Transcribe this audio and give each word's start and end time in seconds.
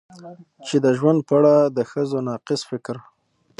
چې 0.65 0.75
د 0.83 0.85
ژوند 0.97 1.19
په 1.27 1.33
اړه 1.39 1.53
د 1.77 1.79
ښځو 1.91 2.17
ناقص 2.29 2.61
فکر 2.69 2.95